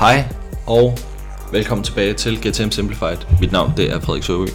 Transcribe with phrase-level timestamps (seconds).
[0.00, 0.24] Hej
[0.66, 0.98] og
[1.52, 3.16] velkommen tilbage til GTM Simplified.
[3.40, 4.48] Mit navn det er Frederik Søby,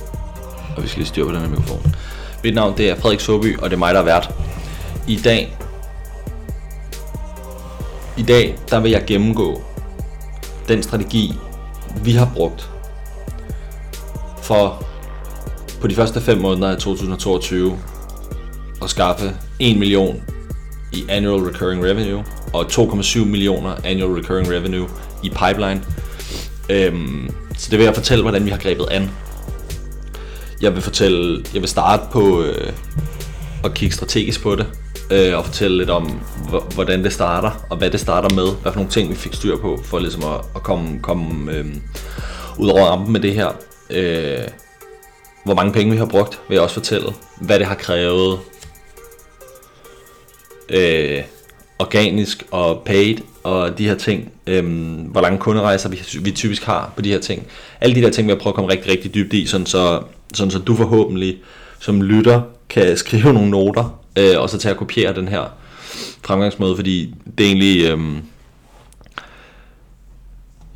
[0.78, 1.96] og vi skal lige styre på den her mikrofon.
[2.43, 4.34] Mit navn det er Frederik Søby, og det er mig, der er vært.
[5.07, 5.57] I dag,
[8.18, 9.61] i dag der vil jeg gennemgå
[10.68, 11.33] den strategi,
[12.04, 12.69] vi har brugt
[14.41, 14.86] for
[15.82, 17.80] på de første 5 måneder af 2022
[18.83, 20.24] at skaffe 1 million
[20.93, 24.88] i annual recurring revenue og 2,7 millioner annual recurring revenue
[25.25, 25.82] i pipeline.
[26.70, 29.11] Øhm, så det vil jeg fortælle, hvordan vi har grebet an.
[30.61, 32.73] Jeg vil fortælle, jeg vil starte på øh,
[33.64, 34.67] at kigge strategisk på det,
[35.11, 36.22] øh, og fortælle lidt om,
[36.73, 39.58] hvordan det starter, og hvad det starter med, hvad for nogle ting vi fik styr
[39.58, 41.66] på, for ligesom at, at komme, komme øh,
[42.58, 43.49] ud over rampen med det her.
[43.89, 44.47] Øh,
[45.45, 47.14] hvor mange penge vi har brugt, vil jeg også fortælle.
[47.42, 48.39] Hvad det har krævet.
[50.69, 51.23] Øh,
[51.80, 54.31] organisk og paid og de her ting.
[54.47, 57.47] Øhm, hvor lange kunderejser vi, vi typisk har på de her ting.
[57.81, 60.02] Alle de der ting vil jeg prøve at komme rigtig, rigtig dybt i, sådan så,
[60.33, 61.37] sådan så du forhåbentlig
[61.79, 65.43] som lytter kan skrive nogle noter, øh, og så tage og kopiere den her
[66.23, 67.89] fremgangsmåde, fordi det er egentlig...
[67.89, 68.21] Øhm,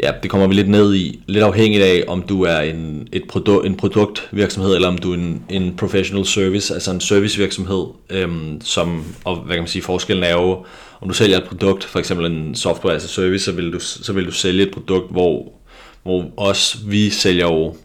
[0.03, 1.23] Ja, det kommer vi lidt ned i.
[1.27, 5.15] Lidt afhængigt af, om du er en, et produ- en produktvirksomhed, eller om du er
[5.17, 10.23] en, en professional service, altså en servicevirksomhed, øhm, som, og hvad kan man sige, forskellen
[10.23, 10.65] er jo,
[11.01, 14.13] om du sælger et produkt, for eksempel en software altså service, så vil du, så
[14.13, 15.51] vil du sælge et produkt, hvor,
[16.03, 17.75] hvor også vi sælger jo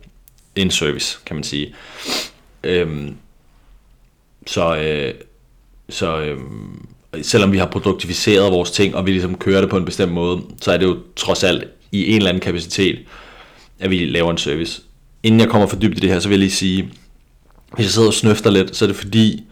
[0.56, 1.74] en service, kan man sige.
[2.64, 3.16] Øhm,
[4.46, 5.14] så, øh,
[5.88, 6.38] så øh,
[7.22, 10.40] selvom vi har produktiviseret vores ting, og vi ligesom kører det på en bestemt måde,
[10.60, 11.64] så er det jo trods alt
[11.94, 12.98] i en eller anden kapacitet,
[13.80, 14.82] at vi laver en service.
[15.22, 16.88] Inden jeg kommer for dybt i det her, så vil jeg lige sige,
[17.74, 19.44] hvis jeg sidder og snøfter lidt, så er det fordi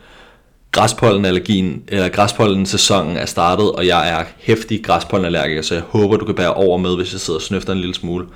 [0.73, 6.25] græspollenallergien, eller græspollen sæsonen er startet, og jeg er hæftig græspollenallergiker, så jeg håber, du
[6.25, 8.27] kan bære over med, hvis jeg sidder og snøfter en lille smule.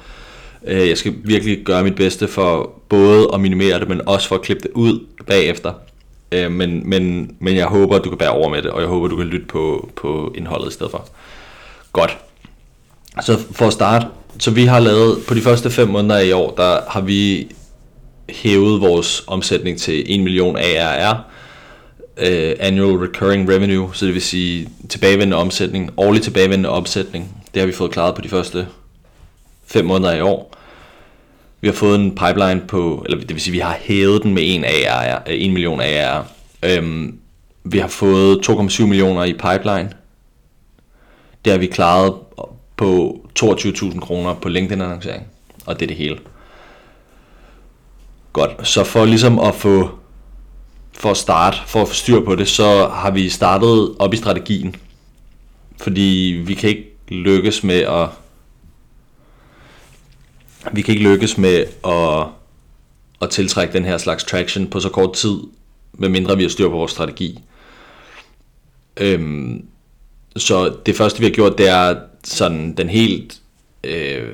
[0.67, 4.35] Øh, jeg skal virkelig gøre mit bedste for både at minimere det, men også for
[4.35, 5.73] at klippe det ud bagefter.
[6.33, 9.09] Øh, men, men, men jeg håber, du kan bære over med det, og jeg håber,
[9.09, 11.09] du kan lytte på, på indholdet i stedet for.
[11.93, 12.19] Godt.
[13.21, 14.07] Så for at starte,
[14.39, 17.49] så vi har lavet, på de første 5 måneder i år, der har vi
[18.29, 21.25] hævet vores omsætning til 1 million ARR,
[22.17, 27.43] uh, øh, annual recurring revenue, så det vil sige tilbagevendende omsætning, årlig tilbagevendende omsætning.
[27.55, 28.67] Det har vi fået klaret på de første
[29.67, 30.57] 5 måneder i år.
[31.61, 34.43] Vi har fået en pipeline på, eller det vil sige, vi har hævet den med
[34.43, 36.19] 1, ARR, 1 million ARR.
[36.19, 37.19] Um, øhm,
[37.65, 39.91] vi har fået 2,7 millioner i pipeline.
[41.45, 42.15] Det har vi klaret
[42.77, 45.23] på 22.000 kroner på LinkedIn-annoncering,
[45.67, 46.19] og det er det hele.
[48.33, 49.91] Godt, så for ligesom at få
[50.93, 54.17] for at starte, for at få styr på det, så har vi startet op i
[54.17, 54.77] strategien.
[55.81, 58.09] Fordi vi kan ikke lykkes med at
[60.73, 62.27] vi kan ikke lykkes med at,
[63.23, 65.39] at tiltrække den her slags traction på så kort tid,
[65.93, 67.41] medmindre vi har styr på vores strategi.
[68.97, 69.65] Øhm,
[70.37, 73.37] så det første vi har gjort, det er sådan den helt...
[73.85, 74.29] Øh,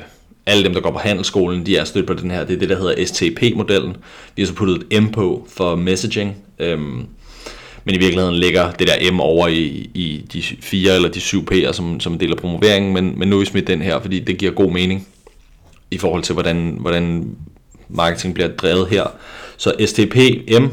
[0.46, 2.44] alle dem, der går på handelsskolen, de er stødt på den her.
[2.44, 3.96] Det er det, der hedder STP-modellen.
[4.36, 6.36] Vi har så puttet et M på for messaging.
[6.58, 7.06] Øhm,
[7.84, 11.52] men i virkeligheden ligger det der M over i, i de fire eller de syv
[11.52, 12.94] P'er, som, som en del af promoveringen.
[12.94, 15.08] Men, men nu er vi smidt den her, fordi det giver god mening
[15.90, 17.36] i forhold til, hvordan, hvordan
[17.88, 19.06] marketing bliver drevet her.
[19.56, 20.16] Så STP,
[20.60, 20.66] M,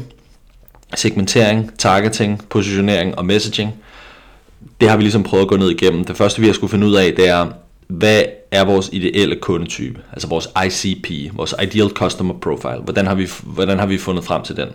[0.94, 3.74] segmentering, targeting, positionering og messaging–
[4.80, 6.04] det har vi ligesom prøvet at gå ned igennem.
[6.04, 7.46] Det første vi har skulle finde ud af, det er,
[7.88, 10.00] hvad er vores ideelle kundetype?
[10.12, 12.80] Altså vores ICP, vores Ideal Customer Profile.
[12.84, 14.68] Hvordan har vi, hvordan har vi fundet frem til den?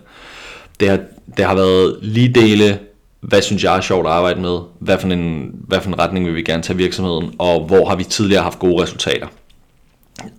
[0.80, 1.00] Det har,
[1.38, 2.80] det har været lige dele,
[3.22, 4.60] hvad synes jeg er sjovt at arbejde med?
[4.80, 7.36] Hvad for, en, hvad for en retning vil vi gerne tage virksomheden?
[7.40, 9.28] Og hvor har vi tidligere haft gode resultater?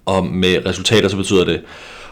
[0.06, 1.60] Og med resultater så betyder det,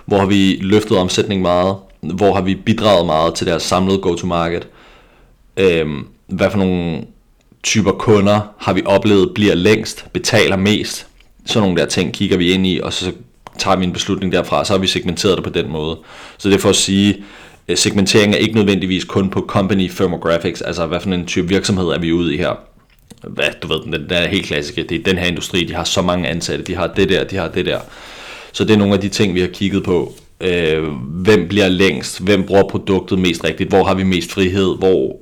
[0.06, 1.76] hvor har vi løftet omsætning meget?
[2.00, 4.69] Hvor har vi bidraget meget til deres samlede go-to-market?
[5.56, 7.04] Øhm, hvad for nogle
[7.64, 11.06] typer kunder har vi oplevet bliver længst, betaler mest.
[11.46, 13.12] Sådan nogle der ting kigger vi ind i, og så
[13.58, 15.99] tager vi en beslutning derfra, så har vi segmenteret det på den måde.
[16.38, 17.25] Så det er for at sige,
[17.69, 21.87] øh, segmentering er ikke nødvendigvis kun på company firmographics, altså hvad for en type virksomhed
[21.87, 22.58] er vi ude i her.
[23.28, 25.84] Hvad, du ved, den, der er helt klassiske, det er den her industri, de har
[25.84, 27.81] så mange ansatte, de har det der, de har det der.
[28.52, 30.14] Så det er nogle af de ting, vi har kigget på.
[30.40, 32.20] Øh, hvem bliver længst?
[32.20, 33.69] Hvem bruger produktet mest rigtigt?
[33.69, 34.78] Hvor har vi mest frihed?
[34.78, 35.17] Hvor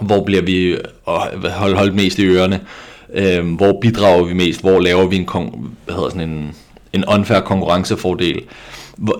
[0.00, 0.76] hvor bliver vi
[1.06, 2.60] holdt, holdt mest i ørerne,
[3.14, 5.28] øh, hvor bidrager vi mest, hvor laver vi en,
[5.84, 6.54] hvad hedder sådan en,
[6.92, 8.42] en unfair konkurrencefordel,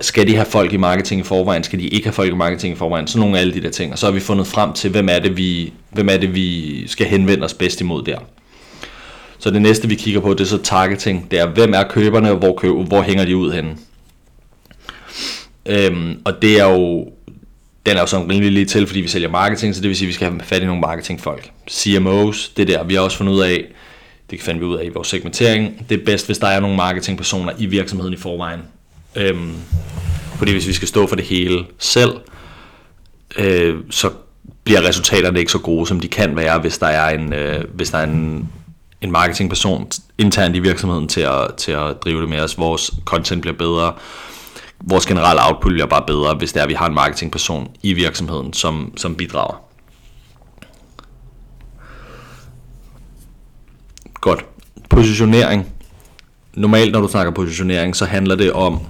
[0.00, 2.74] skal de have folk i marketing i forvejen, skal de ikke have folk i marketing
[2.74, 4.72] i forvejen, så nogle af alle de der ting, og så har vi fundet frem
[4.72, 8.18] til, hvem er det, vi, hvem er det, vi skal henvende os bedst imod der.
[9.38, 11.30] Så det næste, vi kigger på, det er så targeting.
[11.30, 13.76] Det er, hvem er køberne, og hvor, køb, hvor hænger de ud henne?
[15.66, 17.08] Øhm, og det er jo,
[17.86, 20.06] den er jo sådan rimelig lige til, fordi vi sælger marketing, så det vil sige,
[20.06, 21.50] at vi skal have fat i nogle marketingfolk.
[21.70, 23.64] CMOs, det der, vi har også fundet ud af,
[24.30, 26.76] det fandt vi ud af i vores segmentering, det er bedst, hvis der er nogle
[26.76, 28.60] marketingpersoner i virksomheden i forvejen.
[29.16, 29.54] Øhm,
[30.36, 32.12] fordi hvis vi skal stå for det hele selv,
[33.36, 34.10] øh, så
[34.64, 37.90] bliver resultaterne ikke så gode, som de kan være, hvis der er en, øh, hvis
[37.90, 38.48] der er en,
[39.00, 39.88] en marketingperson
[40.18, 42.58] internt i virksomheden til at, til at drive det med os.
[42.58, 43.92] Vores content bliver bedre,
[44.86, 47.92] vores generelle output bliver bare bedre, hvis det er, at vi har en marketingperson i
[47.92, 49.64] virksomheden, som, som bidrager.
[54.14, 54.44] Godt.
[54.90, 55.66] Positionering.
[56.54, 58.80] Normalt, når du snakker positionering, så handler det om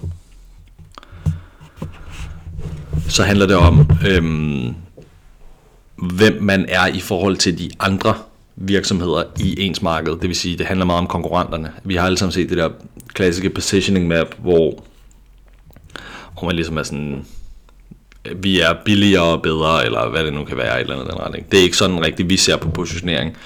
[3.08, 4.74] så handler det om øhm,
[5.96, 8.14] hvem man er i forhold til de andre
[8.56, 10.12] virksomheder i ens marked.
[10.12, 11.72] Det vil sige, det handler meget om konkurrenterne.
[11.84, 12.70] Vi har alle sammen set det der
[13.08, 14.84] klassiske positioning map, hvor,
[16.38, 17.26] hvor man ligesom er sådan,
[18.24, 21.12] øh, vi er billigere og bedre, eller hvad det nu kan være, et eller andet
[21.12, 21.50] den retning.
[21.50, 23.36] Det er ikke sådan rigtigt, vi ser på positionering.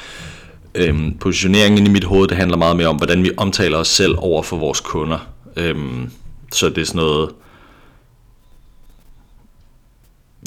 [0.74, 4.14] Øhm, positioneringen i mit hoved, det handler meget mere om, hvordan vi omtaler os selv
[4.18, 5.18] over for vores kunder.
[5.56, 6.10] Øhm,
[6.52, 7.30] så det er sådan noget,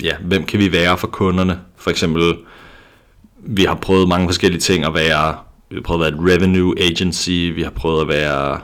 [0.03, 1.59] ja, hvem kan vi være for kunderne?
[1.77, 2.35] For eksempel,
[3.37, 5.35] vi har prøvet mange forskellige ting at være,
[5.69, 8.59] vi har prøvet at være et revenue agency, vi har prøvet at være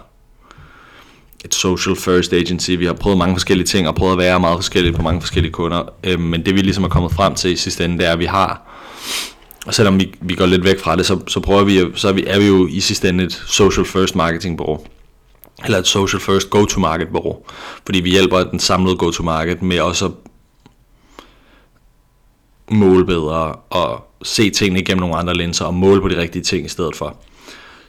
[1.45, 4.57] et social first agency, vi har prøvet mange forskellige ting og prøvet at være meget
[4.57, 7.55] forskellige på mange forskellige kunder, Øh, men det vi ligesom er kommet frem til i
[7.55, 8.61] sidste ende, det er, at vi har,
[9.67, 12.13] og selvom vi, vi går lidt væk fra det, så, så prøver vi, så er
[12.13, 14.85] vi, er vi jo i sidste ende et social first marketing bureau.
[15.65, 17.37] Eller et social first go-to-market bureau,
[17.85, 20.11] fordi vi hjælper den samlede go-to-market med også at
[22.71, 26.65] måle bedre og se tingene igennem nogle andre linser og måle på de rigtige ting
[26.65, 27.17] i stedet for.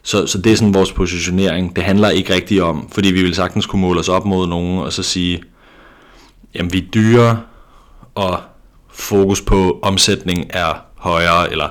[0.08, 1.76] Så, så det er sådan vores positionering.
[1.76, 4.78] Det handler ikke rigtigt om, fordi vi vil sagtens kunne måle os op mod nogen
[4.78, 5.43] og så sige,
[6.55, 7.40] jamen vi er dyre,
[8.14, 8.40] og
[8.93, 11.69] fokus på omsætning er højere, eller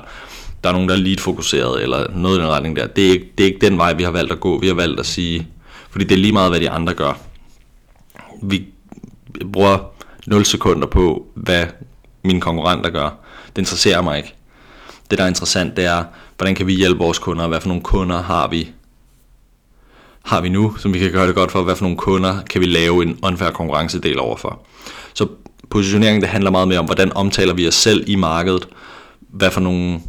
[0.64, 2.86] der er nogen, der er lead fokuseret, eller noget i den retning der.
[2.86, 4.60] Det er, ikke, det er ikke den vej, vi har valgt at gå.
[4.60, 5.48] Vi har valgt at sige,
[5.90, 7.12] fordi det er lige meget, hvad de andre gør.
[8.42, 8.66] Vi
[9.52, 9.78] bruger
[10.26, 11.66] 0 sekunder på, hvad
[12.22, 13.10] mine konkurrenter gør.
[13.48, 14.34] Det interesserer mig ikke.
[15.10, 16.04] Det, der er interessant, det er,
[16.38, 18.72] hvordan kan vi hjælpe vores kunder, hvad for nogle kunder har vi
[20.24, 22.60] har vi nu, som vi kan gøre det godt for, hvad for nogle kunder kan
[22.60, 24.60] vi lave en unfair konkurrencedel overfor.
[25.14, 25.26] Så
[25.70, 28.68] positionering, det handler meget mere om, hvordan omtaler vi os selv i markedet,
[29.20, 30.00] hvad for nogle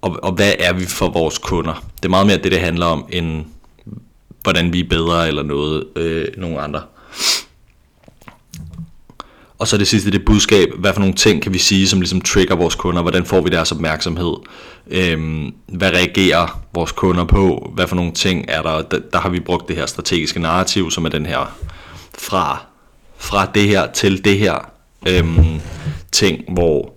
[0.00, 1.84] og, og hvad er vi for vores kunder.
[1.96, 3.44] Det er meget mere det, det handler om, end
[4.42, 6.82] hvordan vi er bedre eller noget, øh, nogle andre.
[9.58, 12.20] Og så det sidste, det budskab, hvad for nogle ting kan vi sige, som ligesom
[12.20, 14.34] trigger vores kunder, hvordan får vi deres opmærksomhed,
[14.90, 19.28] øhm, hvad reagerer vores kunder på, hvad for nogle ting er der, der, der har
[19.28, 21.56] vi brugt det her strategiske narrativ, som er den her
[22.18, 22.64] fra,
[23.16, 24.70] fra det her til det her
[25.08, 25.60] øhm,
[26.12, 26.94] ting, hvor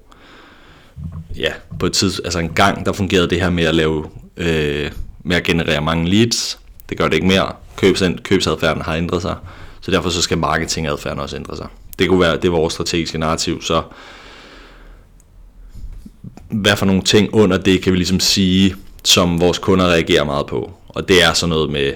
[1.35, 4.05] ja, på et tids, altså en gang, der fungerede det her med at lave,
[4.37, 4.91] øh,
[5.23, 9.35] med at generere mange leads, det gør det ikke mere, Købs, købsadfærden har ændret sig,
[9.81, 11.67] så derfor så skal marketingadfærden også ændre sig.
[11.99, 13.83] Det kunne være, det var vores strategiske narrativ, så
[16.49, 20.45] hvad for nogle ting under det kan vi ligesom sige, som vores kunder reagerer meget
[20.45, 20.71] på.
[20.87, 21.93] Og det er sådan noget med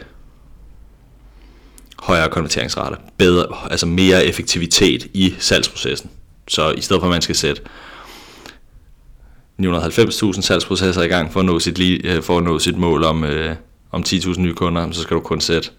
[1.99, 6.09] højere konverteringsrate, bedre, altså mere effektivitet i salgsprocessen.
[6.47, 7.61] Så i stedet for at man skal sætte
[9.61, 13.23] 990.000 salgsprocesser i gang for at nå sit, øh, for at nå sit mål om,
[13.23, 13.55] øh,
[13.91, 15.69] om 10.000 nye kunder, så skal du kun sætte,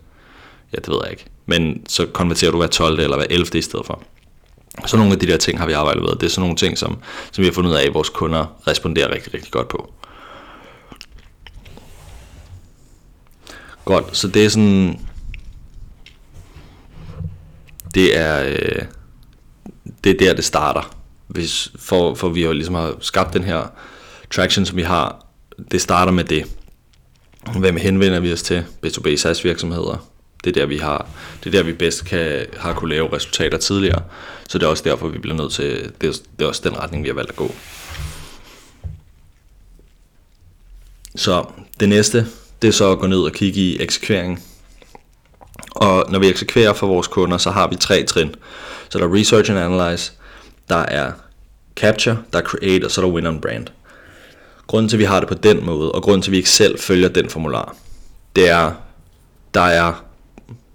[0.73, 3.01] ja det ved jeg ikke, men så konverterer du hver 12.
[3.01, 3.47] eller hver 11.
[3.55, 4.03] i stedet for.
[4.87, 6.11] Så nogle af de der ting har vi arbejdet med.
[6.11, 6.99] Det er sådan nogle ting, som,
[7.33, 9.93] som vi har fundet ud af, at vores kunder responderer rigtig, rigtig godt på.
[13.85, 15.01] Godt, så det er sådan...
[17.95, 18.45] Det er...
[18.45, 18.83] Øh,
[20.05, 20.97] det er der, det starter.
[21.27, 23.67] Hvis, for, for vi har ligesom har skabt den her
[24.31, 25.27] traction, som vi har.
[25.71, 26.45] Det starter med det.
[27.59, 28.65] Hvem henvender vi os til?
[28.87, 30.12] B2B SaaS virksomheder,
[30.45, 31.09] det er der, vi har,
[31.45, 34.03] det er der, vi bedst kan, har kunne lave resultater tidligere.
[34.49, 36.79] Så det er også derfor, vi bliver nødt til, det er, det er også den
[36.79, 37.55] retning, vi har valgt at gå.
[41.17, 41.45] Så
[41.81, 42.27] det næste,
[42.63, 44.43] det er så at gå ned og kigge i eksekvering.
[45.71, 48.35] Og når vi eksekverer for vores kunder, så har vi tre trin.
[48.89, 50.13] Så der er Research and Analyze,
[50.69, 51.13] der er
[51.77, 53.67] Capture, der er Create, og så er der Win on Brand.
[54.67, 56.51] Grunden til, at vi har det på den måde, og grunden til, at vi ikke
[56.51, 57.77] selv følger den formular,
[58.37, 58.73] det er,
[59.55, 60.05] der er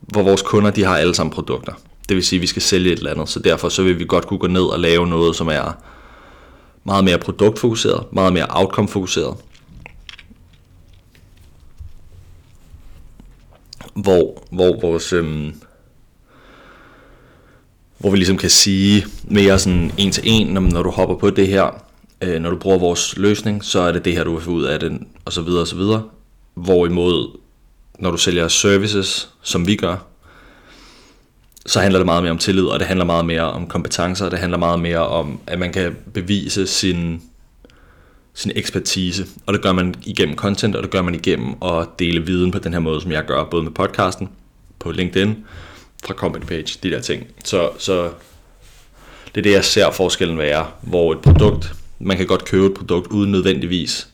[0.07, 1.73] hvor vores kunder de har alle sammen produkter.
[2.09, 4.05] Det vil sige, at vi skal sælge et eller andet, så derfor så vil vi
[4.05, 5.77] godt kunne gå ned og lave noget, som er
[6.83, 9.37] meget mere produktfokuseret, meget mere outcome-fokuseret.
[13.93, 15.13] Hvor, hvor vores...
[15.13, 15.53] Øhm,
[17.97, 21.47] hvor vi ligesom kan sige mere sådan en til en, når du hopper på det
[21.47, 21.83] her,
[22.21, 24.63] øh, når du bruger vores løsning, så er det det her, du vil få ud
[24.63, 26.03] af den, og så videre og så videre.
[26.53, 27.37] Hvorimod
[27.99, 29.97] når du sælger services, som vi gør,
[31.65, 34.31] så handler det meget mere om tillid, og det handler meget mere om kompetencer, og
[34.31, 37.21] det handler meget mere om, at man kan bevise sin,
[38.33, 39.25] sin ekspertise.
[39.45, 42.59] Og det gør man igennem content, og det gør man igennem at dele viden på
[42.59, 44.29] den her måde, som jeg gør, både med podcasten,
[44.79, 45.45] på LinkedIn,
[46.05, 47.27] fra company page, de der ting.
[47.43, 48.03] Så, så
[49.35, 52.73] det er det, jeg ser forskellen være, hvor et produkt, man kan godt købe et
[52.73, 54.07] produkt uden nødvendigvis,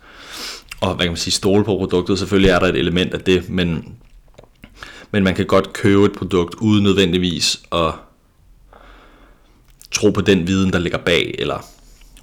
[0.84, 3.50] og hvad kan man sige, stole på produktet, selvfølgelig er der et element af det,
[3.50, 3.96] men
[5.12, 7.92] men man kan godt købe et produkt uden nødvendigvis at
[9.92, 11.66] tro på den viden, der ligger bag, eller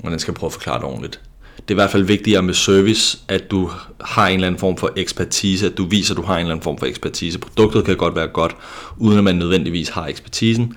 [0.00, 1.21] hvordan skal jeg prøve at forklare det ordentligt.
[1.57, 4.76] Det er i hvert fald vigtigere med service, at du har en eller anden form
[4.76, 7.38] for ekspertise, at du viser, at du har en eller anden form for ekspertise.
[7.38, 8.57] Produktet kan godt være godt,
[8.97, 10.76] uden at man nødvendigvis har ekspertisen.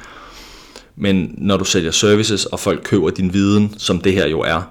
[0.95, 4.61] Men når du sælger services, og folk køber din viden, som det her jo er,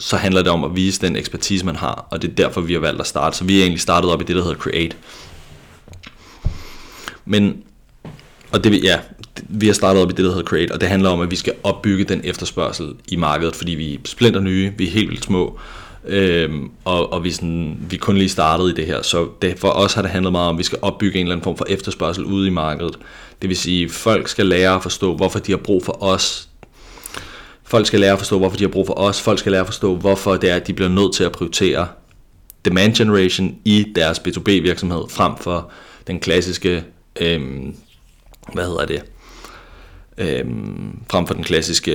[0.00, 2.72] så handler det om at vise den ekspertise, man har, og det er derfor, vi
[2.72, 3.36] har valgt at starte.
[3.36, 4.96] Så vi er egentlig startet op i det, der hedder Create.
[7.24, 7.62] Men,
[8.52, 8.98] og det, ja,
[9.48, 11.36] vi har startet op i det, der hedder Create, og det handler om, at vi
[11.36, 15.24] skal opbygge den efterspørgsel i markedet, fordi vi er splinter nye, vi er helt vildt
[15.24, 15.58] små,
[16.06, 19.58] øhm, og, og vi, sådan, vi er kun lige startet i det her, så det,
[19.58, 21.56] for os har det handlet meget om, at vi skal opbygge en eller anden form
[21.56, 22.98] for efterspørgsel ude i markedet.
[23.42, 26.49] Det vil sige, at folk skal lære at forstå, hvorfor de har brug for os.
[27.70, 29.20] Folk skal lære at forstå, hvorfor de har brug for os.
[29.20, 31.88] Folk skal lære at forstå, hvorfor det er, at de bliver nødt til at prioritere
[32.64, 35.70] demand generation i deres B2B virksomhed, frem for
[36.06, 36.84] den klassiske
[37.20, 37.76] øhm,
[38.52, 39.02] hvad hedder det,
[40.18, 41.92] øhm, frem for den klassiske,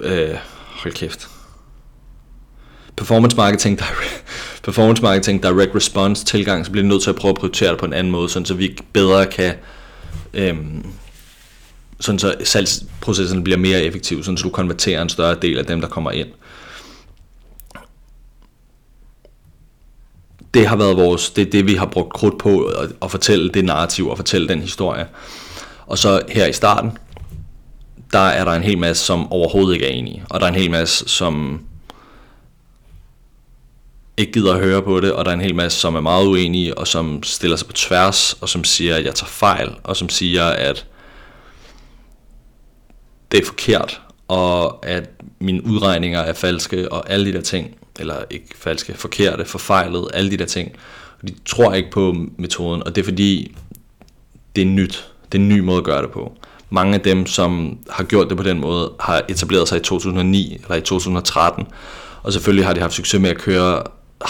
[0.00, 0.36] øh,
[0.82, 1.28] hold kæft,
[2.96, 4.24] performance marketing, direct,
[4.64, 7.78] performance marketing, direct response tilgang, så bliver vi nødt til at prøve at prioritere det
[7.78, 9.54] på en anden måde, sådan så vi bedre kan,
[10.34, 10.84] øhm,
[12.00, 15.80] sådan så salgsprocessen bliver mere effektiv, sådan så du konverterer en større del af dem,
[15.80, 16.28] der kommer ind.
[20.54, 23.48] det har været vores, det er det, vi har brugt krudt på at, at fortælle
[23.48, 25.06] det narrativ og fortælle den historie.
[25.86, 26.98] Og så her i starten,
[28.12, 30.24] der er der en hel masse, som overhovedet ikke er enige.
[30.30, 31.60] Og der er en hel masse, som
[34.16, 36.26] ikke gider at høre på det, og der er en hel masse, som er meget
[36.26, 39.96] uenige, og som stiller sig på tværs, og som siger, at jeg tager fejl, og
[39.96, 40.86] som siger, at
[43.32, 48.14] det er forkert, og at mine udregninger er falske, og alle de der ting eller
[48.30, 50.72] ikke falske, forkerte, forfejlet, alle de der ting.
[51.22, 53.56] Og de tror ikke på metoden, og det er fordi,
[54.56, 55.08] det er nyt.
[55.32, 56.32] Det er en ny måde at gøre det på.
[56.70, 60.56] Mange af dem, som har gjort det på den måde, har etableret sig i 2009
[60.62, 61.66] eller i 2013,
[62.22, 63.82] og selvfølgelig har de haft succes med at køre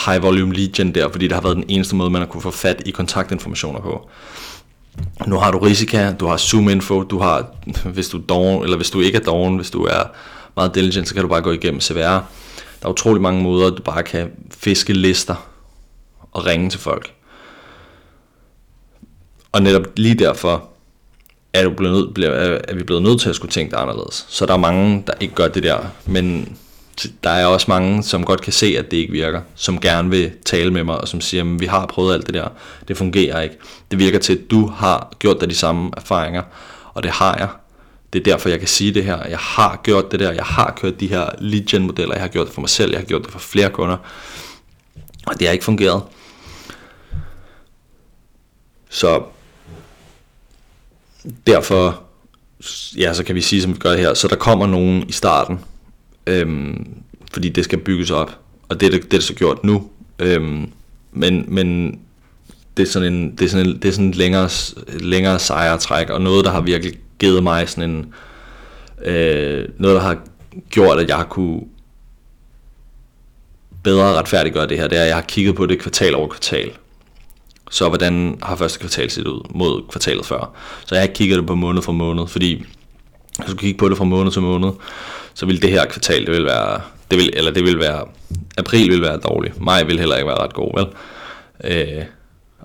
[0.06, 2.42] high volume lead gen der, fordi det har været den eneste måde, man har kunne
[2.42, 4.08] få fat i kontaktinformationer på.
[5.26, 7.46] Nu har du Risika, du har Zoom Info, du har,
[7.84, 10.02] hvis du er doven, eller hvis du ikke er doven, hvis du er
[10.56, 12.24] meget diligent, så kan du bare gå igennem CVR
[12.82, 15.48] der er utrolig mange måder, du bare kan fiske lister
[16.32, 17.14] og ringe til folk.
[19.52, 20.68] Og netop lige derfor
[21.52, 22.24] er, du blevet nødt,
[22.68, 24.26] er vi blevet nødt til at skulle tænke det anderledes.
[24.28, 26.56] Så der er mange, der ikke gør det der, men
[27.24, 30.32] der er også mange, som godt kan se, at det ikke virker, som gerne vil
[30.44, 32.48] tale med mig, og som siger, at vi har prøvet alt det der,
[32.88, 33.56] det fungerer ikke.
[33.90, 36.42] Det virker til, at du har gjort dig de samme erfaringer,
[36.94, 37.48] og det har jeg,
[38.12, 39.26] det er derfor, jeg kan sige det her.
[39.28, 40.32] Jeg har gjort det der.
[40.32, 42.14] Jeg har kørt de her lead gen modeller.
[42.14, 42.90] Jeg har gjort det for mig selv.
[42.90, 43.96] Jeg har gjort det for flere kunder.
[45.26, 46.02] Og det har ikke fungeret.
[48.90, 49.22] Så
[51.46, 52.02] derfor,
[52.96, 54.14] ja, så kan vi sige, som vi gør her.
[54.14, 55.60] Så der kommer nogen i starten,
[56.28, 56.86] øhm,
[57.32, 58.38] fordi det skal bygges op.
[58.68, 59.88] Og det er det, det er så gjort nu.
[60.18, 60.72] Øhm,
[61.12, 61.98] men, men
[62.76, 64.48] det er sådan en, det er sådan en, det er sådan en længere,
[65.00, 68.14] længere sejretræk, og noget, der har virkelig givet mig sådan en,
[69.04, 70.18] øh, noget, der har
[70.70, 71.60] gjort, at jeg har kunne
[73.82, 76.70] bedre retfærdiggøre det her, det er, at jeg har kigget på det kvartal over kvartal.
[77.70, 80.56] Så hvordan har første kvartal set ud mod kvartalet før?
[80.86, 82.64] Så jeg har ikke kigget det på måned for måned, fordi
[83.38, 84.70] hvis du kigge på det fra måned til måned,
[85.34, 86.80] så vil det her kvartal, det vil være,
[87.10, 88.04] det vil, eller det vil være,
[88.58, 90.86] april vil være dårlig, maj vil heller ikke være ret god, vel?
[91.64, 92.04] Øh,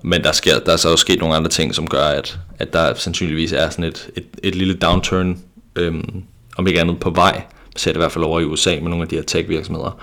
[0.02, 2.72] men der, sker, der er så også sket nogle andre ting, som gør, at, at
[2.72, 5.38] der sandsynligvis er sådan et, et, et lille downturn,
[5.76, 6.22] øhm,
[6.56, 7.42] om ikke andet på vej.
[7.76, 10.00] ser det i hvert fald over i USA med nogle af de her tech-virksomheder.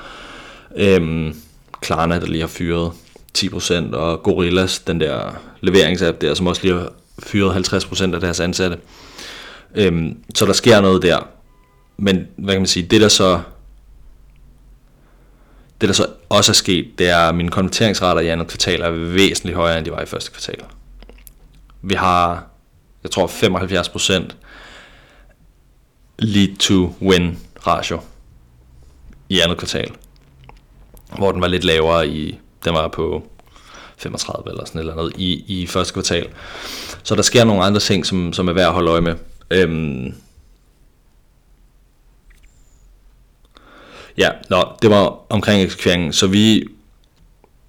[0.75, 1.35] Øhm,
[1.81, 2.91] Klarna, der lige har fyret
[3.37, 8.39] 10%, og Gorillas, den der leveringsapp der, som også lige har fyret 50% af deres
[8.39, 8.77] ansatte.
[9.75, 11.27] Øhm, så der sker noget der.
[11.97, 13.41] Men hvad kan man sige, det der så
[15.81, 18.89] Det der så også er sket, det er, at mine konverteringsrater i andet kvartal er
[18.91, 20.63] væsentligt højere, end de var i første kvartal.
[21.81, 22.47] Vi har,
[23.03, 24.33] jeg tror, 75%
[26.19, 27.99] lead to win ratio
[29.29, 29.91] i andet kvartal.
[31.17, 33.27] Hvor den var lidt lavere i, den var på
[33.97, 36.27] 35 eller sådan eller noget i, i første kvartal.
[37.03, 39.15] Så der sker nogle andre ting, som, som er værd at holde øje med.
[39.51, 40.13] Øhm,
[44.17, 46.13] ja, nå, det var omkring eksekveringen.
[46.13, 46.67] Så vi,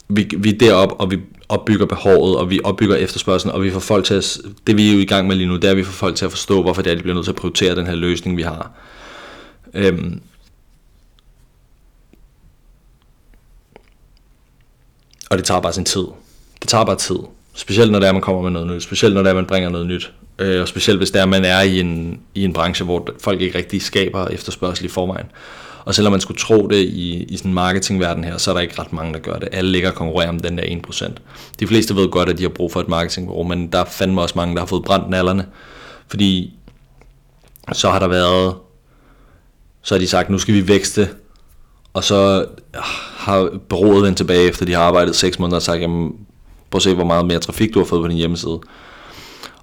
[0.09, 3.81] vi, vi er deroppe, og vi opbygger behovet, og vi opbygger efterspørgselen, og vi får
[3.81, 5.77] folk til at, det vi er jo i gang med lige nu, det er, at
[5.77, 7.77] vi får folk til at forstå, hvorfor det er, de bliver nødt til at prioritere
[7.77, 8.71] den her løsning, vi har.
[9.75, 10.21] Øhm,
[15.31, 16.07] og det tager bare sin tid.
[16.63, 17.19] Det tager bare tid.
[17.55, 18.83] Specielt når det er, man kommer med noget nyt.
[18.83, 20.13] Specielt når det er, man bringer noget nyt.
[20.39, 23.59] Øh, og specielt hvis der man er i en, i en branche, hvor folk ikke
[23.59, 25.27] rigtig skaber efterspørgsel i forvejen.
[25.85, 28.61] Og selvom man skulle tro det i, i sådan en marketingverden her, så er der
[28.61, 29.49] ikke ret mange, der gør det.
[29.53, 31.13] Alle ligger og konkurrerer om den der 1%.
[31.61, 34.21] De fleste ved godt, at de har brug for et marketingbureau, men der er fandme
[34.21, 35.47] også mange, der har fået brændt nallerne.
[36.09, 36.55] Fordi
[37.73, 38.55] så har der været,
[39.83, 41.09] så har de sagt, nu skal vi vækste,
[41.95, 42.81] og så øh,
[43.17, 46.13] har bureauet vendt tilbage, efter de har arbejdet 6 måneder og sagt, jamen,
[46.71, 48.61] prøv at se, hvor meget mere trafik du har fået på din hjemmeside.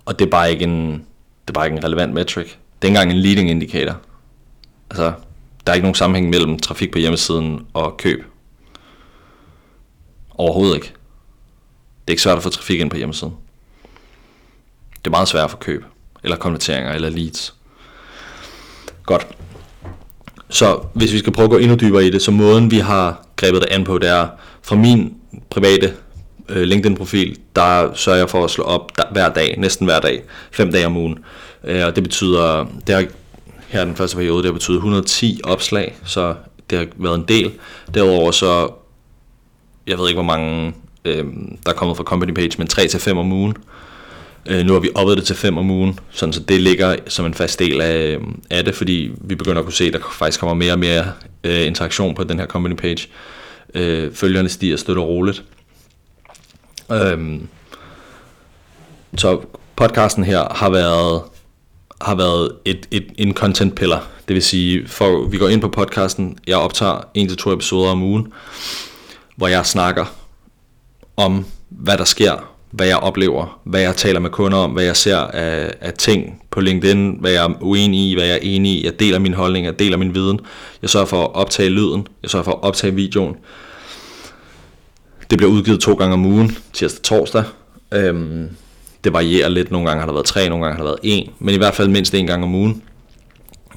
[0.09, 2.45] Og det er bare ikke en, det er bare ikke en relevant metric.
[2.45, 3.97] Det er ikke engang en leading indicator.
[4.89, 5.13] Altså,
[5.65, 8.23] der er ikke nogen sammenhæng mellem trafik på hjemmesiden og køb.
[10.29, 10.87] Overhovedet ikke.
[10.87, 13.33] Det er ikke svært at få trafik ind på hjemmesiden.
[14.95, 15.85] Det er meget svært at få køb,
[16.23, 17.55] eller konverteringer, eller leads.
[19.05, 19.27] Godt.
[20.49, 23.25] Så hvis vi skal prøve at gå endnu dybere i det, så måden vi har
[23.35, 24.27] grebet det an på, det er
[24.61, 25.17] fra min
[25.49, 25.93] private
[26.49, 30.23] øh, LinkedIn-profil, der sørger jeg for at slå op der, hver dag, næsten hver dag,
[30.51, 31.19] fem dage om ugen.
[31.63, 33.05] Øh, og det betyder, det har
[33.67, 36.35] her den første periode, det har betydet 110 opslag, så
[36.69, 37.51] det har været en del.
[37.93, 38.69] Derudover så,
[39.87, 40.73] jeg ved ikke hvor mange,
[41.05, 41.25] øh,
[41.65, 43.53] der er kommet fra company page, men 3-5 om ugen.
[44.45, 47.25] Øh, nu har vi oppet det til 5 om ugen, sådan så det ligger som
[47.25, 49.99] en fast del af, øh, af det, fordi vi begynder at kunne se, at der
[50.11, 51.05] faktisk kommer mere og mere
[51.43, 53.07] øh, interaktion på den her company page.
[53.73, 55.43] Øh, følgerne stiger støtter roligt.
[56.91, 57.47] Øhm,
[59.17, 59.41] så
[59.75, 61.21] podcasten her har været
[62.01, 63.99] har været et, et, en content piller.
[64.27, 67.89] Det vil sige, for vi går ind på podcasten, jeg optager en til to episoder
[67.91, 68.33] om ugen,
[69.35, 70.05] hvor jeg snakker
[71.17, 74.95] om, hvad der sker, hvad jeg oplever, hvad jeg taler med kunder om, hvad jeg
[74.95, 78.71] ser af, af ting på LinkedIn, hvad jeg er uenig i, hvad jeg er enig
[78.71, 78.85] i.
[78.85, 80.39] Jeg deler min holdning, jeg deler min viden.
[80.81, 83.35] Jeg sørger for at optage lyden, jeg sørger for at optage videoen.
[85.29, 87.43] Det bliver udgivet to gange om ugen, tirsdag og torsdag.
[87.93, 88.49] Øhm,
[89.03, 89.71] det varierer lidt.
[89.71, 91.29] Nogle gange har der været tre, nogle gange har der været en.
[91.39, 92.83] Men i hvert fald mindst en gang om ugen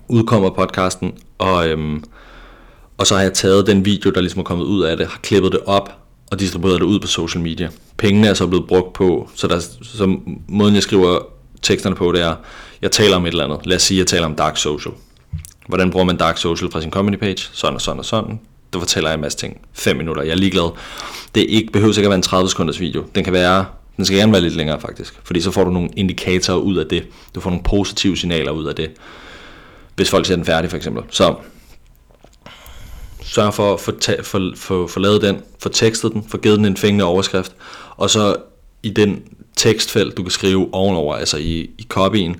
[0.09, 1.13] udkommer podcasten.
[1.39, 2.05] Og, øhm,
[2.99, 5.19] og så har jeg taget den video, der ligesom er kommet ud af det, har
[5.23, 5.93] klippet det op
[6.31, 7.69] og distribueret det ud på social media.
[7.97, 10.17] Pengene er så blevet brugt på, så, der, så
[10.49, 11.19] måden jeg skriver
[11.63, 12.35] teksterne på, det er,
[12.83, 13.67] jeg taler om et eller andet.
[13.67, 14.95] Lad os sige, jeg taler om dark social.
[15.69, 17.39] Hvordan bruger man dark social fra sin company page?
[17.53, 18.41] Sådan og sådan og sådan
[18.73, 19.61] du fortæller jeg en masse ting.
[19.73, 20.23] 5 minutter.
[20.23, 20.71] Jeg er ligeglad.
[21.35, 23.05] Det ikke, behøver ikke at være en 30 sekunders video.
[23.15, 23.65] Den kan være
[23.97, 26.87] den skal gerne være lidt længere faktisk, fordi så får du nogle indikatorer ud af
[26.87, 27.07] det.
[27.35, 28.91] Du får nogle positive signaler ud af det,
[29.97, 31.05] hvis folk ser den færdig for eksempel.
[31.11, 31.35] Så
[33.23, 36.67] sørg for at få, for, for, for lavet den, få tekstet den, få givet den
[36.67, 37.53] en fængende overskrift,
[37.97, 38.37] og så
[38.83, 39.23] i den
[39.57, 42.37] tekstfelt, du kan skrive ovenover, altså i, i copyen,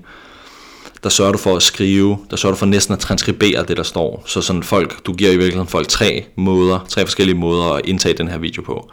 [1.03, 3.83] der sørger du for at skrive, der sørger du for næsten at transkribere det, der
[3.83, 4.23] står.
[4.25, 8.17] Så sådan folk, du giver i virkeligheden folk tre måder, tre forskellige måder at indtage
[8.17, 8.89] den her video på.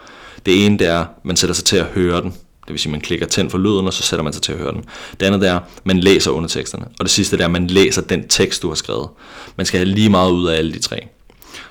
[0.47, 2.31] Det ene det er, man sætter sig til at høre den.
[2.67, 4.53] Det vil sige, at man klikker tænd for lyden, og så sætter man sig til
[4.53, 4.85] at høre den.
[5.21, 6.85] Det andet er, at man læser underteksterne.
[6.85, 9.09] Og det sidste er, at man læser den tekst, du har skrevet.
[9.57, 11.07] Man skal have lige meget ud af alle de tre.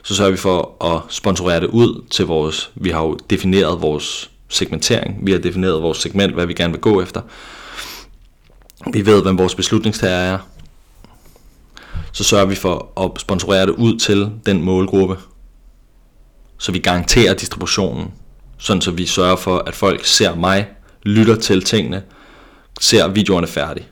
[0.04, 2.72] Så sørger vi for at sponsorere det ud til vores...
[2.76, 5.20] Vi har jo defineret vores segmentering.
[5.24, 7.22] Vi har defineret vores segment, hvad vi gerne vil gå efter.
[8.94, 10.38] Vi ved, hvem vores beslutningstager er.
[12.12, 15.18] Så sørger vi for at sponsorere det ud til den målgruppe,
[16.58, 18.12] så vi garanterer distributionen,
[18.58, 20.68] sådan så vi sørger for, at folk ser mig
[21.04, 22.04] lytter til tingene,
[22.82, 23.88] ser videoerne færdige.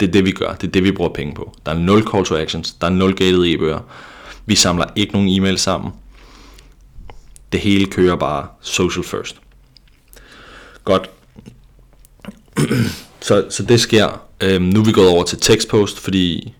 [0.00, 0.54] Det er det, vi gør.
[0.54, 1.54] Det er det, vi bruger penge på.
[1.66, 2.72] Der er nul call to actions.
[2.72, 3.80] Der er nul gated e-bøger.
[4.46, 5.92] Vi samler ikke nogen e-mail sammen.
[7.52, 9.36] Det hele kører bare social first.
[10.84, 11.10] Godt.
[13.20, 14.22] så, så det sker.
[14.42, 16.54] Øhm, nu er vi gået over til tekstpost, fordi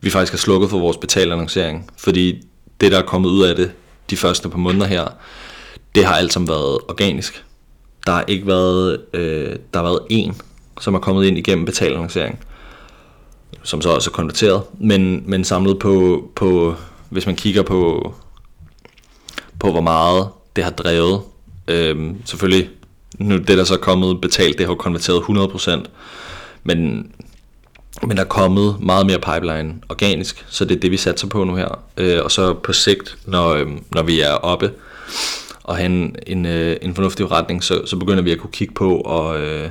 [0.00, 1.90] vi faktisk har slukket for vores betalannoncering.
[1.96, 2.42] Fordi
[2.80, 3.70] det, der er kommet ud af det
[4.10, 5.06] de første par måneder her,
[5.94, 7.44] det har alt sammen været organisk.
[8.06, 10.36] Der har ikke været, øh, der har været en,
[10.80, 12.38] som er kommet ind igennem betalannoncering,
[13.62, 16.74] som så også er konverteret, men, men samlet på, på,
[17.10, 18.14] hvis man kigger på,
[19.60, 21.20] på hvor meget det har drevet.
[21.68, 22.70] øh, selvfølgelig,
[23.18, 25.88] nu det der så er kommet betalt, det har jo konverteret 100%,
[26.68, 27.12] men,
[28.02, 31.44] men der er kommet meget mere pipeline organisk, så det er det, vi satser på
[31.44, 31.82] nu her.
[31.96, 34.72] Øh, og så på sigt, når, øh, når vi er oppe
[35.62, 38.74] og have en, en, øh, en fornuftig retning, så, så begynder vi at kunne kigge
[38.74, 39.40] på og...
[39.40, 39.70] Øh,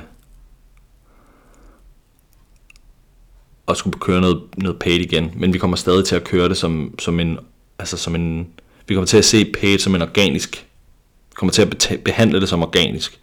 [3.66, 6.56] og skulle køre noget, noget paid igen, men vi kommer stadig til at køre det
[6.56, 7.38] som, som en,
[7.78, 8.48] altså som en,
[8.86, 10.66] vi kommer til at se paid som en organisk,
[11.34, 13.20] kommer til at behandle det som organisk.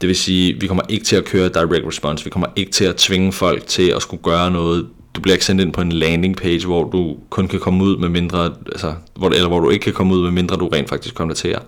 [0.00, 2.84] Det vil sige, vi kommer ikke til at køre direct response, vi kommer ikke til
[2.84, 4.88] at tvinge folk til at skulle gøre noget.
[5.14, 7.96] Du bliver ikke sendt ind på en landing page, hvor du kun kan komme ud
[7.96, 10.88] med mindre, altså, hvor, eller hvor du ikke kan komme ud med mindre, du rent
[10.88, 11.58] faktisk konverterer.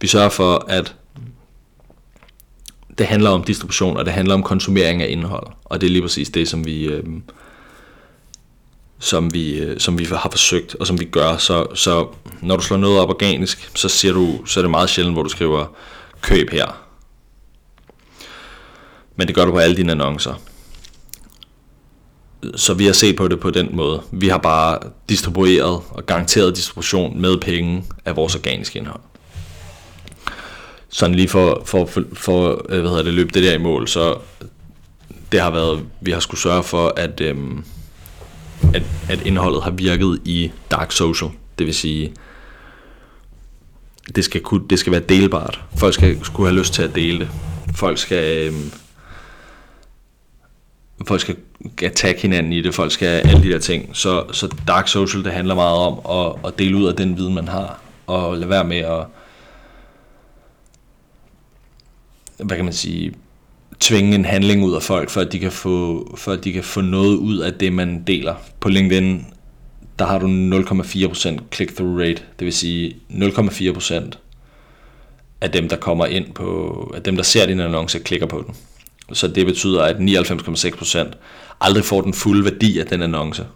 [0.00, 0.94] Vi sørger for, at
[2.98, 5.46] det handler om distribution, og det handler om konsumering af indhold.
[5.64, 7.04] Og det er lige præcis det, som vi, øh,
[8.98, 11.36] som vi, øh, som vi har forsøgt, og som vi gør.
[11.36, 12.06] Så, så
[12.42, 15.22] når du slår noget op organisk, så, siger du, så er det meget sjældent, hvor
[15.22, 15.66] du skriver,
[16.20, 16.81] køb her.
[19.22, 20.42] Men det gør du på alle dine annoncer.
[22.56, 24.02] Så vi har set på det på den måde.
[24.12, 29.00] Vi har bare distribueret og garanteret distribution med penge af vores organiske indhold
[30.88, 33.88] sådan lige for, for, for, for øh, hvad hedder det, løb det der i mål,
[33.88, 34.18] så
[35.32, 37.64] det har været, vi har skulle sørge for, at, øhm,
[38.74, 41.30] at, at indholdet har virket i dark social.
[41.58, 42.12] Det vil sige,
[44.16, 45.60] det skal, kunne, det skal være delbart.
[45.76, 47.28] Folk skal skulle have lyst til at dele det.
[47.74, 48.72] Folk skal, øhm,
[51.06, 51.36] folk skal
[51.82, 52.74] attack hinanden i det.
[52.74, 53.90] Folk skal alle de der ting.
[53.92, 57.34] Så, så dark social, det handler meget om at, at dele ud af den viden,
[57.34, 57.80] man har.
[58.06, 59.04] Og lade være med at
[62.42, 63.14] hvad kan man sige,
[63.80, 66.64] tvinge en handling ud af folk, for at de kan få, for at de kan
[66.64, 68.34] få noget ud af det, man deler.
[68.60, 69.26] På LinkedIn,
[69.98, 74.10] der har du 0,4% click-through rate, det vil sige 0,4%
[75.40, 78.54] af dem, der kommer ind på, af dem, der ser din annonce, klikker på den.
[79.12, 81.12] Så det betyder, at 99,6%
[81.60, 83.46] aldrig får den fulde værdi af den annonce.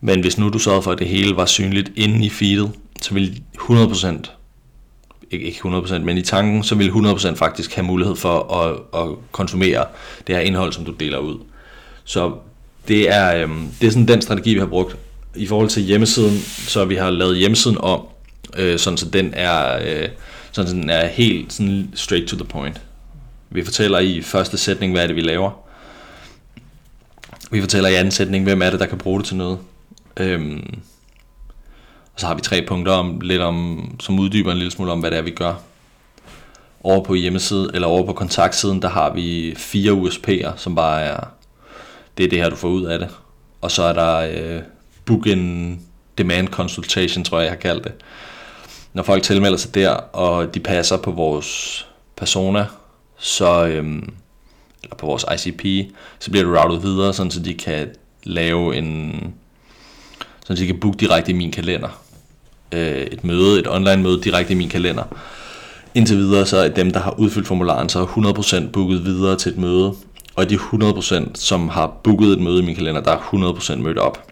[0.00, 3.14] Men hvis nu du sørgede for, at det hele var synligt inde i feedet, så
[3.14, 4.30] vil 100%
[5.30, 9.08] ikke, ikke 100%, men i tanken, så vil 100% faktisk have mulighed for at, at
[9.32, 9.84] konsumere
[10.26, 11.38] det her indhold, som du deler ud.
[12.04, 12.32] Så
[12.88, 14.96] det er, øhm, det er sådan den strategi, vi har brugt.
[15.36, 18.06] I forhold til hjemmesiden, så vi har lavet hjemmesiden om,
[18.56, 20.08] øh, sådan så den er, øh,
[20.52, 22.80] sådan så den er helt sådan straight to the point.
[23.54, 25.50] Vi fortæller i første sætning, hvad er det, vi laver.
[27.50, 29.58] Vi fortæller i anden sætning, hvem er det, der kan bruge det til noget.
[30.16, 30.78] Øhm,
[32.14, 35.00] og så har vi tre punkter om lidt om, som uddyber en lille smule om,
[35.00, 35.54] hvad det er, vi gør.
[36.82, 41.20] Over på hjemmesiden, eller over på kontaktsiden, der har vi fire USP'er, som bare er,
[42.18, 43.08] det er det her, du får ud af det.
[43.60, 44.62] Og så er der øh,
[45.04, 45.80] book in
[46.18, 47.92] demand consultation, tror jeg, jeg har kaldt det.
[48.92, 51.86] Når folk tilmelder sig der, og de passer på vores
[52.16, 52.66] persona,
[53.18, 54.14] så, øhm,
[54.82, 57.88] eller på vores ICP, så bliver det routet videre, sådan så de kan
[58.22, 59.12] lave en,
[60.44, 62.04] sådan så de kan booke direkte i min kalender
[62.74, 65.04] øh, et møde, et online møde direkte i min kalender.
[65.94, 68.06] Indtil videre så er dem, der har udfyldt formularen, så er
[68.66, 69.94] 100% booket videre til et møde.
[70.36, 73.98] Og de 100%, som har booket et møde i min kalender, der er 100% mødt
[73.98, 74.26] op.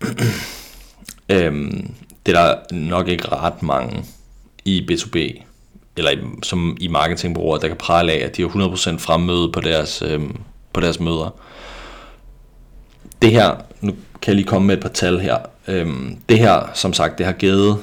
[1.28, 1.94] øhm,
[2.26, 4.04] det er der nok ikke ret mange
[4.64, 5.42] i B2B,
[5.96, 9.60] eller i, som i marketingbureauer, der kan prale af, at de har 100% fremmøde på
[9.60, 10.20] deres, øh,
[10.72, 11.34] på deres møder.
[13.22, 15.36] Det her, nu kan jeg lige komme med et par tal her.
[15.68, 17.78] Øhm, det her, som sagt, det har givet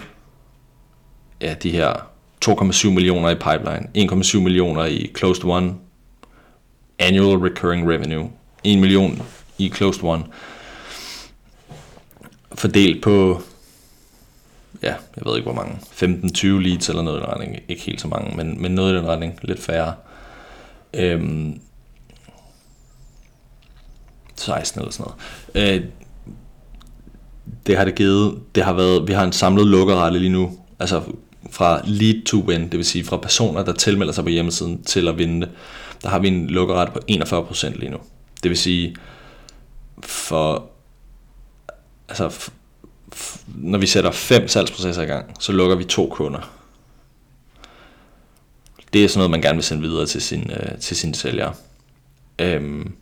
[1.41, 1.93] ja, de her
[2.45, 3.87] 2,7 millioner i pipeline,
[4.23, 5.75] 1,7 millioner i closed one,
[6.99, 8.29] annual recurring revenue,
[8.63, 9.21] 1 million
[9.57, 10.23] i closed one,
[12.55, 13.41] fordelt på,
[14.83, 18.01] ja, jeg ved ikke hvor mange, 15-20 leads eller noget i den retning, ikke helt
[18.01, 19.93] så mange, men, men noget i den retning, lidt færre.
[20.93, 21.61] Øhm,
[24.35, 25.11] 16 eller sådan
[25.53, 25.75] noget.
[25.75, 25.85] Øh,
[27.67, 31.03] det har det givet, det har været, vi har en samlet lukkerrette lige nu, altså
[31.51, 35.07] fra lead to win, det vil sige fra personer, der tilmelder sig på hjemmesiden til
[35.07, 35.49] at vinde det,
[36.01, 37.97] der har vi en lukkerrette på 41% lige nu.
[38.43, 38.95] Det vil sige,
[40.03, 40.69] for,
[42.09, 42.51] altså,
[43.47, 46.51] når vi sætter fem salgsprocesser i gang, så lukker vi to kunder.
[48.93, 51.53] Det er sådan noget, man gerne vil sende videre til, sin, øh, til sine sælgere.
[52.39, 52.93] Øhm,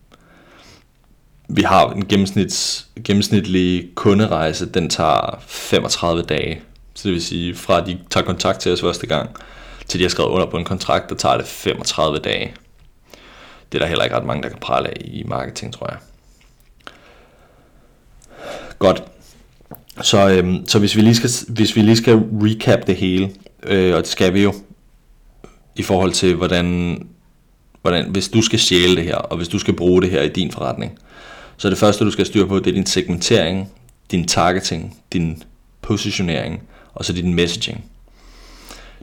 [1.48, 6.62] vi har en gennemsnits, gennemsnitlig kunderejse, den tager 35 dage.
[6.94, 9.30] Så det vil sige, fra de tager kontakt til os første gang,
[9.88, 12.54] til de har skrevet under på en kontrakt, der tager det 35 dage.
[13.72, 15.98] Det er der heller ikke ret mange, der kan prale af i marketing, tror jeg.
[18.80, 19.04] Godt.
[20.08, 23.32] Så, øhm, så hvis, vi lige skal, hvis vi lige skal recap det hele,
[23.64, 24.54] øh, og det skal vi jo,
[25.76, 26.98] i forhold til hvordan,
[27.82, 30.30] hvordan, hvis du skal sjæle det her, og hvis du skal bruge det her i
[30.30, 31.00] din forretning,
[31.58, 33.72] så det første du skal styre på, det er din segmentering,
[34.12, 35.44] din targeting, din
[35.82, 36.62] positionering,
[36.94, 37.84] og så din messaging.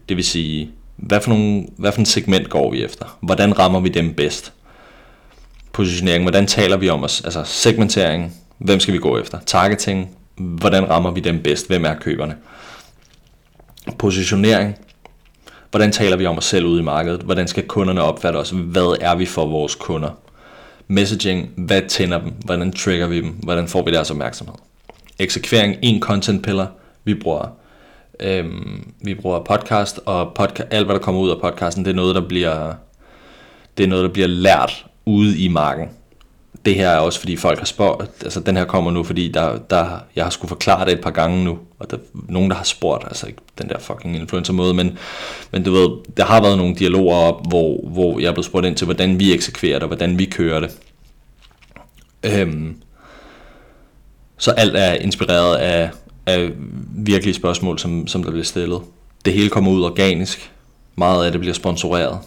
[0.08, 3.18] Det vil sige, hvad for, nogle, hvad for en segment går vi efter?
[3.20, 4.52] Hvordan rammer vi dem bedst?
[5.72, 7.20] Positionering, hvordan taler vi om os?
[7.20, 9.38] Altså segmentering, hvem skal vi gå efter?
[9.46, 11.66] Targeting, hvordan rammer vi dem bedst?
[11.66, 12.36] Hvem er køberne?
[13.98, 14.74] Positionering,
[15.70, 17.20] hvordan taler vi om os selv ude i markedet?
[17.20, 18.50] Hvordan skal kunderne opfatte os?
[18.50, 20.10] Hvad er vi for vores kunder?
[20.88, 22.32] Messaging, hvad tænder dem?
[22.44, 23.30] Hvordan trigger vi dem?
[23.30, 24.54] Hvordan får vi deres opmærksomhed?
[25.18, 26.68] Eksekvering, en content pillar,
[27.04, 27.46] vi bruger
[28.20, 31.94] Øhm, vi bruger podcast, og podca- alt hvad der kommer ud af podcasten, det er
[31.94, 32.74] noget, der bliver,
[33.78, 35.88] det er noget, der bliver lært ude i marken.
[36.64, 39.58] Det her er også fordi folk har spurgt, altså den her kommer nu, fordi der,
[39.70, 42.64] der, jeg har skulle forklare det et par gange nu, og der nogen, der har
[42.64, 44.98] spurgt, altså ikke den der fucking influencer måde, men,
[45.50, 48.66] men du ved, der har været nogle dialoger op, hvor, hvor jeg er blevet spurgt
[48.66, 50.70] ind til, hvordan vi eksekverer det, og hvordan vi kører det.
[52.22, 52.76] Øhm,
[54.38, 55.90] så alt er inspireret af
[56.26, 56.50] af
[56.94, 58.80] virkelige spørgsmål, som, som der bliver stillet.
[59.24, 60.52] Det hele kommer ud organisk.
[60.96, 62.18] Meget af det bliver sponsoreret.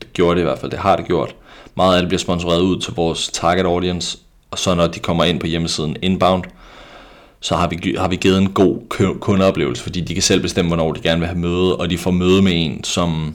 [0.00, 1.34] Det gjorde det i hvert fald, det har det gjort.
[1.74, 4.18] Meget af det bliver sponsoreret ud til vores target audience,
[4.50, 6.44] og så når de kommer ind på hjemmesiden inbound,
[7.40, 8.78] så har vi, har vi givet en god
[9.20, 12.10] kundeoplevelse, fordi de kan selv bestemme, hvornår de gerne vil have møde, og de får
[12.10, 13.34] møde med en, som,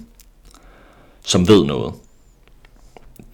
[1.26, 1.94] som ved noget.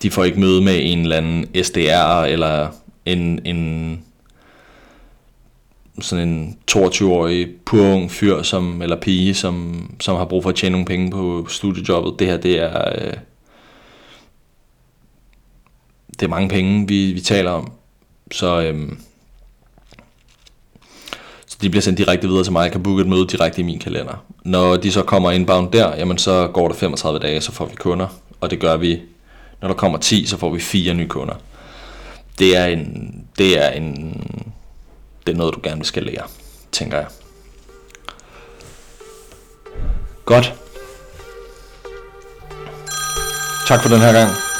[0.01, 2.67] De får ikke møde med en eller anden SDR, eller
[3.05, 4.03] en, en
[5.99, 10.71] sådan en 22-årig purung fyr som, eller pige, som, som har brug for at tjene
[10.71, 12.19] nogle penge på studiejobbet.
[12.19, 13.13] Det her, det er, øh,
[16.21, 17.71] det er mange penge, vi, vi taler om.
[18.31, 18.99] Så, øhm,
[21.45, 22.63] så de bliver sendt direkte videre til mig.
[22.63, 24.25] Jeg kan booke et møde direkte i min kalender.
[24.43, 27.75] Når de så kommer inbound der, jamen så går der 35 dage, så får vi
[27.75, 28.07] kunder.
[28.41, 29.01] Og det gør vi,
[29.62, 31.36] når der kommer 10, så får vi fire nye kunder.
[32.39, 34.23] Det er en, det er en
[35.25, 36.23] det er noget, du gerne vil skalere,
[36.71, 37.07] tænker jeg.
[40.25, 40.53] Godt.
[43.67, 44.50] Tak for den her gang.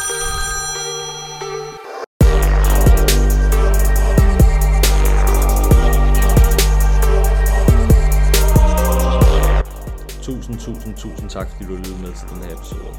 [10.52, 12.94] Tusind, tusind, tusind tak, fordi du lyttede med til den her episode.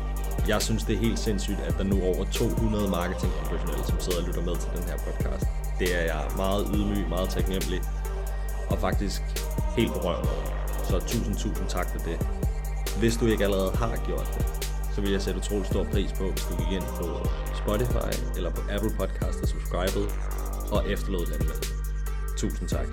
[0.49, 4.19] Jeg synes, det er helt sindssygt, at der nu er over 200 marketingprofessionelle, som sidder
[4.21, 5.47] og lytter med til den her podcast.
[5.79, 7.81] Det er jeg meget ydmyg, meget taknemmelig
[8.71, 9.23] og faktisk
[9.77, 10.45] helt berørt over.
[10.89, 12.17] Så tusind, tusind tak for det.
[12.99, 14.45] Hvis du ikke allerede har gjort det,
[14.95, 17.07] så vil jeg sætte utrolig stor pris på, hvis du gik ind på
[17.63, 20.09] Spotify eller på Apple Podcast og subscribede
[20.71, 21.59] og efterlod den med.
[22.37, 22.87] Tusind tak.